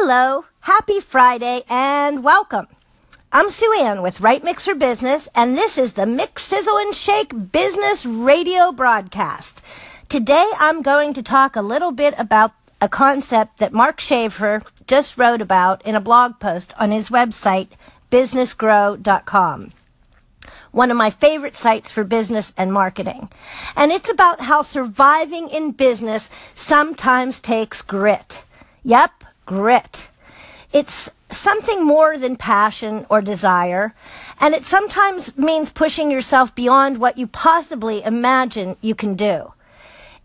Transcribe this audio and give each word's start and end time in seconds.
Hello, 0.00 0.44
happy 0.60 1.00
Friday, 1.00 1.64
and 1.68 2.22
welcome. 2.22 2.68
I'm 3.32 3.50
Sue 3.50 3.80
Ann 3.80 4.00
with 4.00 4.20
Right 4.20 4.44
Mix 4.44 4.64
for 4.64 4.76
Business, 4.76 5.28
and 5.34 5.56
this 5.56 5.76
is 5.76 5.94
the 5.94 6.06
Mix 6.06 6.44
Sizzle 6.44 6.78
and 6.78 6.94
Shake 6.94 7.50
Business 7.50 8.06
Radio 8.06 8.70
broadcast. 8.70 9.60
Today 10.08 10.48
I'm 10.60 10.82
going 10.82 11.14
to 11.14 11.22
talk 11.22 11.56
a 11.56 11.62
little 11.62 11.90
bit 11.90 12.14
about 12.16 12.52
a 12.80 12.88
concept 12.88 13.58
that 13.58 13.72
Mark 13.72 13.98
Schaefer 13.98 14.62
just 14.86 15.18
wrote 15.18 15.40
about 15.42 15.84
in 15.84 15.96
a 15.96 16.00
blog 16.00 16.38
post 16.38 16.72
on 16.78 16.92
his 16.92 17.10
website, 17.10 17.70
businessgrow.com 18.08 19.72
one 20.70 20.90
of 20.90 20.96
my 20.96 21.10
favorite 21.10 21.56
sites 21.56 21.90
for 21.90 22.04
business 22.04 22.52
and 22.56 22.72
marketing. 22.72 23.28
And 23.74 23.90
it's 23.90 24.10
about 24.10 24.42
how 24.42 24.62
surviving 24.62 25.48
in 25.48 25.72
business 25.72 26.30
sometimes 26.54 27.40
takes 27.40 27.82
grit. 27.82 28.44
Yep, 28.84 29.24
grit. 29.48 30.08
It's 30.72 31.10
something 31.30 31.84
more 31.84 32.18
than 32.18 32.36
passion 32.36 33.06
or 33.08 33.22
desire, 33.22 33.94
and 34.38 34.54
it 34.54 34.62
sometimes 34.62 35.36
means 35.36 35.70
pushing 35.70 36.10
yourself 36.10 36.54
beyond 36.54 36.98
what 36.98 37.16
you 37.16 37.26
possibly 37.26 38.04
imagine 38.04 38.76
you 38.82 38.94
can 38.94 39.14
do. 39.14 39.54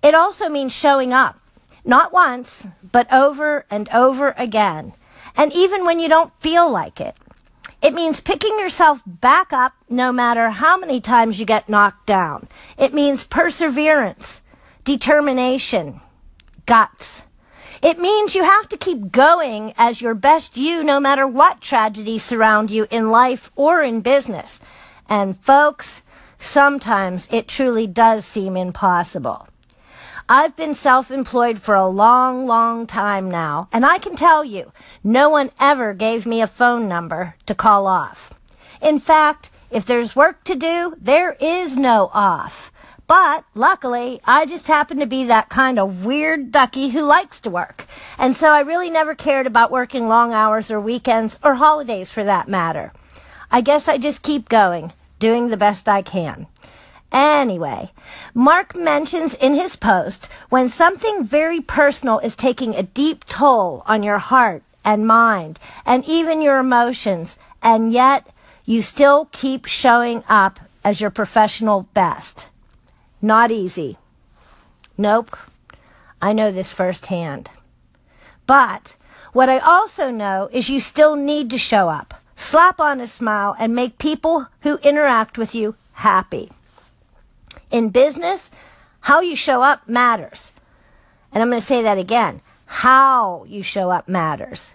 It 0.04 0.14
also 0.14 0.50
means 0.50 0.74
showing 0.74 1.14
up, 1.14 1.40
not 1.86 2.12
once, 2.12 2.68
but 2.92 3.12
over 3.12 3.66
and 3.72 3.88
over 3.90 4.36
again, 4.38 4.94
and 5.38 5.54
even 5.54 5.86
when 5.86 6.00
you 6.00 6.10
don't 6.10 6.34
feel 6.42 6.70
like 6.70 7.00
it. 7.00 7.16
It 7.82 7.94
means 7.94 8.22
picking 8.22 8.60
yourself 8.60 9.02
back 9.06 9.52
up 9.52 9.74
no 9.90 10.12
matter 10.12 10.50
how 10.50 10.78
many 10.78 11.02
times 11.02 11.40
you 11.40 11.46
get 11.46 11.68
knocked 11.68 12.06
down. 12.06 12.48
It 12.78 12.94
means 12.94 13.24
perseverance, 13.26 14.42
determination, 14.84 16.02
guts. 16.66 17.24
It 17.84 18.00
means 18.00 18.34
you 18.34 18.46
have 18.46 18.70
to 18.70 18.78
keep 18.78 19.12
going 19.12 19.74
as 19.78 20.00
your 20.02 20.14
best 20.14 20.56
you 20.56 20.86
no 20.86 21.02
matter 21.02 21.28
what 21.28 21.60
tragedies 21.60 22.24
surround 22.24 22.72
you 22.72 22.88
in 22.90 23.12
life 23.12 23.52
or 23.58 23.82
in 23.82 24.00
business. 24.00 24.62
And 25.10 25.38
folks, 25.38 26.02
sometimes 26.40 27.28
it 27.30 27.50
truly 27.50 27.86
does 27.86 28.24
seem 28.24 28.56
impossible. 28.56 29.50
I've 30.30 30.56
been 30.56 30.74
self 30.74 31.12
employed 31.12 31.60
for 31.62 31.76
a 31.76 31.86
long, 31.86 32.48
long 32.48 32.88
time 32.88 33.30
now, 33.30 33.68
and 33.74 33.86
I 33.86 33.98
can 33.98 34.16
tell 34.16 34.46
you, 34.46 34.72
no 35.04 35.30
one 35.30 35.52
ever 35.60 35.94
gave 35.94 36.26
me 36.26 36.42
a 36.42 36.48
phone 36.48 36.88
number 36.88 37.36
to 37.48 37.54
call 37.54 37.86
off. 37.86 38.32
In 38.82 38.98
fact, 38.98 39.52
if 39.70 39.86
there's 39.86 40.16
work 40.16 40.46
to 40.46 40.56
do, 40.56 40.96
there 41.02 41.36
is 41.42 41.76
no 41.76 42.10
off. 42.14 42.72
But 43.08 43.44
luckily, 43.54 44.22
I 44.26 44.46
just 44.46 44.68
happen 44.68 45.00
to 45.00 45.06
be 45.06 45.26
that 45.26 45.50
kind 45.50 45.78
of 45.78 46.06
weird 46.06 46.52
ducky 46.52 46.90
who 46.90 47.02
likes 47.02 47.40
to 47.42 47.50
work. 47.50 47.86
And 48.18 48.36
so 48.36 48.50
I 48.50 48.62
really 48.62 48.90
never 48.90 49.14
cared 49.14 49.46
about 49.46 49.72
working 49.72 50.08
long 50.08 50.34
hours 50.34 50.72
or 50.72 50.80
weekends 50.80 51.38
or 51.44 51.56
holidays 51.56 52.12
for 52.12 52.24
that 52.24 52.48
matter. 52.48 52.94
I 53.52 53.62
guess 53.62 53.88
I 53.88 53.98
just 53.98 54.22
keep 54.24 54.50
going, 54.50 54.94
doing 55.20 55.50
the 55.50 55.58
best 55.58 55.90
I 55.90 56.02
can. 56.02 56.48
Anyway, 57.12 57.92
Mark 58.34 58.76
mentions 58.76 59.36
in 59.36 59.54
his 59.54 59.76
post 59.76 60.28
when 60.50 60.68
something 60.68 61.24
very 61.24 61.62
personal 61.62 62.18
is 62.20 62.36
taking 62.36 62.74
a 62.74 62.82
deep 62.82 63.24
toll 63.26 63.84
on 63.86 64.02
your 64.02 64.18
heart 64.18 64.64
and 64.84 65.06
mind 65.06 65.60
and 65.86 66.04
even 66.06 66.42
your 66.42 66.58
emotions, 66.58 67.38
and 67.62 67.94
yet 67.94 68.28
you 68.66 68.82
still 68.82 69.30
keep 69.32 69.66
showing 69.66 70.24
up 70.28 70.60
as 70.84 71.00
your 71.00 71.12
professional 71.12 71.88
best. 71.94 72.48
Not 73.24 73.52
easy. 73.52 73.98
Nope. 74.98 75.38
I 76.22 76.34
know 76.34 76.52
this 76.52 76.74
firsthand. 76.74 77.50
But 78.46 78.98
what 79.32 79.48
I 79.48 79.60
also 79.60 80.12
know 80.12 80.50
is 80.52 80.70
you 80.70 80.82
still 80.82 81.16
need 81.16 81.50
to 81.52 81.58
show 81.58 81.88
up, 81.88 82.14
slap 82.36 82.82
on 82.82 83.00
a 83.00 83.08
smile, 83.08 83.56
and 83.58 83.74
make 83.74 83.98
people 83.98 84.48
who 84.64 84.76
interact 84.80 85.38
with 85.38 85.56
you 85.56 85.76
happy. 85.94 86.52
In 87.72 87.92
business, 87.92 88.52
how 89.00 89.22
you 89.22 89.38
show 89.38 89.62
up 89.62 89.88
matters. 89.88 90.52
And 91.32 91.42
I'm 91.42 91.50
going 91.50 91.62
to 91.62 91.66
say 91.66 91.82
that 91.82 91.98
again. 91.98 92.42
How 92.66 93.46
you 93.48 93.64
show 93.64 93.90
up 93.90 94.10
matters. 94.10 94.74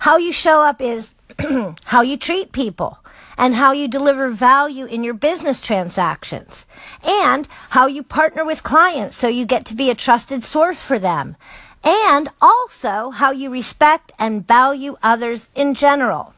How 0.00 0.16
you 0.16 0.32
show 0.32 0.62
up 0.62 0.80
is 0.80 1.14
how 1.84 2.00
you 2.00 2.16
treat 2.16 2.52
people 2.52 3.00
and 3.36 3.54
how 3.54 3.72
you 3.72 3.86
deliver 3.86 4.30
value 4.30 4.86
in 4.86 5.04
your 5.04 5.12
business 5.12 5.60
transactions 5.60 6.64
and 7.06 7.46
how 7.68 7.86
you 7.86 8.02
partner 8.02 8.42
with 8.42 8.62
clients 8.62 9.14
so 9.16 9.28
you 9.28 9.44
get 9.44 9.66
to 9.66 9.74
be 9.74 9.90
a 9.90 9.94
trusted 9.94 10.42
source 10.42 10.80
for 10.80 10.98
them 10.98 11.36
and 11.84 12.30
also 12.40 13.10
how 13.10 13.30
you 13.30 13.50
respect 13.50 14.10
and 14.18 14.48
value 14.48 14.96
others 15.02 15.50
in 15.54 15.74
general. 15.74 16.32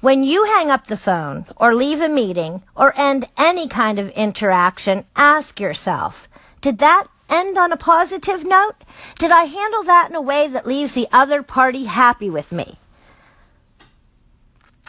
When 0.00 0.24
you 0.24 0.46
hang 0.46 0.70
up 0.70 0.86
the 0.86 0.96
phone 0.96 1.44
or 1.56 1.74
leave 1.74 2.00
a 2.00 2.08
meeting 2.08 2.62
or 2.74 2.98
end 2.98 3.26
any 3.36 3.68
kind 3.68 3.98
of 3.98 4.08
interaction, 4.12 5.04
ask 5.14 5.60
yourself, 5.60 6.26
did 6.62 6.78
that 6.78 7.04
end 7.28 7.58
on 7.58 7.70
a 7.70 7.76
positive 7.76 8.46
note? 8.46 8.76
Did 9.18 9.30
I 9.30 9.44
handle 9.44 9.82
that 9.82 10.08
in 10.08 10.16
a 10.16 10.22
way 10.22 10.48
that 10.48 10.66
leaves 10.66 10.94
the 10.94 11.08
other 11.12 11.42
party 11.42 11.84
happy 11.84 12.30
with 12.30 12.50
me? 12.50 12.78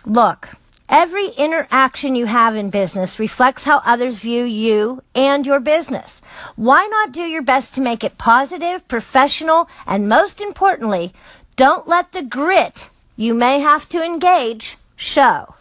Look, 0.06 0.50
every 0.88 1.30
interaction 1.30 2.14
you 2.14 2.28
have 2.28 2.56
in 2.56 2.70
business 2.70 3.18
reflects 3.18 3.64
how 3.64 3.82
others 3.84 4.20
view 4.20 4.44
you 4.44 5.02
and 5.16 5.44
your 5.48 5.60
business. 5.60 6.22
Why 6.56 6.86
not 6.86 7.12
do 7.12 7.22
your 7.22 7.42
best 7.42 7.74
to 7.74 7.82
make 7.82 8.04
it 8.04 8.20
positive, 8.20 8.88
professional, 8.88 9.68
and 9.88 10.08
most 10.08 10.42
importantly, 10.42 11.12
don't 11.56 11.88
let 11.88 12.12
the 12.12 12.22
grit 12.22 12.90
you 13.16 13.34
may 13.34 13.60
have 13.60 13.90
to 13.90 14.04
engage 14.04 14.78
show. 14.96 15.56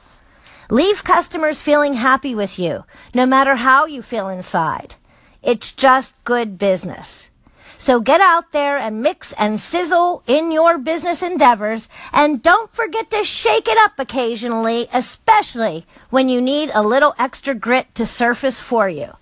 Leave 0.69 1.04
customers 1.04 1.60
feeling 1.60 1.94
happy 1.94 2.34
with 2.34 2.59
you, 2.59 2.84
no 3.15 3.25
matter 3.25 3.56
how 3.56 3.87
you 3.87 4.03
feel 4.03 4.28
inside. 4.28 4.94
It's 5.43 5.72
just 5.72 6.22
good 6.25 6.59
business. 6.59 7.28
So 7.84 8.00
get 8.00 8.22
out 8.22 8.53
there 8.53 8.78
and 8.78 9.03
mix 9.03 9.34
and 9.34 9.61
sizzle 9.61 10.22
in 10.27 10.50
your 10.50 10.78
business 10.78 11.22
endeavors 11.22 11.87
and 12.15 12.43
don't 12.43 12.72
forget 12.72 13.11
to 13.11 13.25
shake 13.25 13.69
it 13.69 13.77
up 13.77 13.99
occasionally, 13.99 14.89
especially 14.91 15.84
when 16.09 16.31
you 16.31 16.41
need 16.41 16.71
a 16.72 16.83
little 16.83 17.15
extra 17.19 17.55
grit 17.55 17.95
to 17.97 18.06
surface 18.06 18.59
for 18.59 18.89
you. 18.89 19.12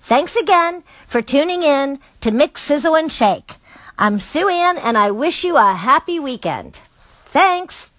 Thanks 0.00 0.34
again 0.34 0.82
for 1.06 1.22
tuning 1.22 1.62
in 1.62 2.00
to 2.22 2.32
Mix, 2.32 2.62
Sizzle, 2.62 2.96
and 2.96 3.12
Shake. 3.12 3.54
I'm 3.96 4.18
Sue 4.18 4.48
Ann 4.48 4.78
and 4.78 4.98
I 4.98 5.12
wish 5.12 5.44
you 5.44 5.56
a 5.56 5.72
happy 5.72 6.18
weekend. 6.18 6.80
Thanks. 7.26 7.91